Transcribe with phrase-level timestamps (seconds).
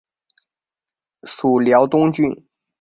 [1.25, 2.35] 属辽东郡。